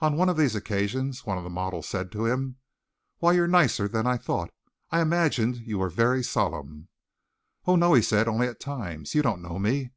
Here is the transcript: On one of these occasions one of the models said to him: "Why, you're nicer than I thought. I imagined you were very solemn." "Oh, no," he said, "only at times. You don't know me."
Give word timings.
On 0.00 0.16
one 0.16 0.28
of 0.28 0.36
these 0.36 0.56
occasions 0.56 1.24
one 1.24 1.38
of 1.38 1.44
the 1.44 1.48
models 1.48 1.86
said 1.86 2.10
to 2.10 2.26
him: 2.26 2.56
"Why, 3.18 3.34
you're 3.34 3.46
nicer 3.46 3.86
than 3.86 4.04
I 4.04 4.16
thought. 4.16 4.50
I 4.90 5.00
imagined 5.00 5.58
you 5.58 5.78
were 5.78 5.88
very 5.88 6.24
solemn." 6.24 6.88
"Oh, 7.66 7.76
no," 7.76 7.94
he 7.94 8.02
said, 8.02 8.26
"only 8.26 8.48
at 8.48 8.58
times. 8.58 9.14
You 9.14 9.22
don't 9.22 9.40
know 9.42 9.60
me." 9.60 9.92